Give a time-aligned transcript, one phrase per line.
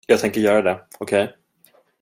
[0.07, 1.37] Jag tänker göra det, okej?